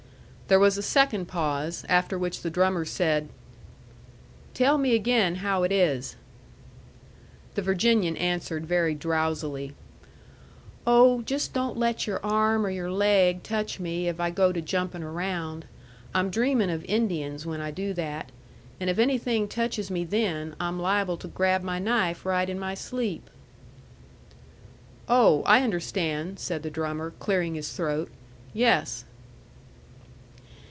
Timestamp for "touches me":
19.47-20.03